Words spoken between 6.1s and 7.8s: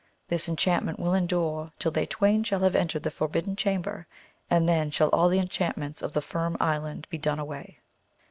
the Firm Island be done away.